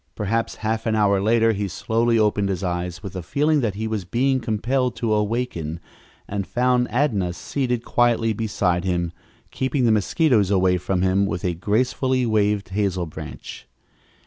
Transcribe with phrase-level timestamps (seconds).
[0.15, 3.87] Perhaps half an hour later he slowly opened his eyes with the feeling that he
[3.87, 5.79] was being compelled to awaken,
[6.27, 9.11] and found Adnah seated quietly beside him,
[9.51, 13.67] keeping the mosquitoes away from him with a gracefully waved hazel branch.